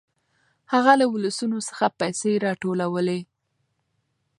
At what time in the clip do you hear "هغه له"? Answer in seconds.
0.73-1.05